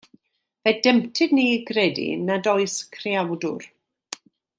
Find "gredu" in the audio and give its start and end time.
1.67-2.07